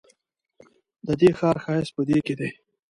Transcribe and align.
ددې 1.07 1.29
ښار 1.39 1.57
ښایست 1.63 1.91
په 1.95 2.01
دې 2.09 2.19
کې 2.25 2.33
دی. 2.39 2.49